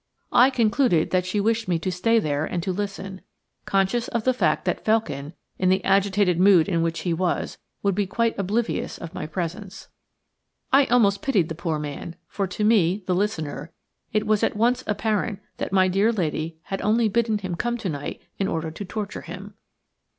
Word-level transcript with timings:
I 0.31 0.49
concluded 0.49 1.11
that 1.11 1.27
she 1.27 1.39
wished 1.39 1.67
me 1.67 1.77
to 1.77 1.91
stay 1.91 2.17
there 2.17 2.43
and 2.43 2.63
to 2.63 2.71
listen, 2.73 3.21
conscious 3.65 4.07
of 4.07 4.23
the 4.23 4.33
fact 4.33 4.65
that 4.65 4.83
Felkin, 4.83 5.33
in 5.59 5.69
the 5.69 5.83
agitated 5.83 6.39
mood 6.39 6.67
in 6.67 6.81
which 6.81 7.01
he 7.01 7.13
was, 7.13 7.59
would 7.83 7.93
be 7.93 8.07
quite 8.07 8.35
oblivious 8.39 8.97
of 8.97 9.13
my 9.13 9.27
presence. 9.27 9.89
I 10.73 10.85
almost 10.85 11.21
pitied 11.21 11.49
the 11.49 11.53
poor 11.53 11.77
man, 11.77 12.15
for 12.27 12.47
to 12.47 12.63
me–the 12.63 13.13
listener–it 13.13 14.25
was 14.25 14.41
at 14.41 14.55
once 14.57 14.83
apparent 14.87 15.39
that 15.57 15.71
my 15.71 15.87
dear 15.87 16.11
lady 16.11 16.57
had 16.63 16.81
only 16.81 17.07
bidden 17.07 17.37
him 17.37 17.53
come 17.53 17.77
to 17.77 17.87
night 17.89 18.23
in 18.39 18.47
order 18.47 18.71
to 18.71 18.83
torture 18.83 19.21
him. 19.21 19.53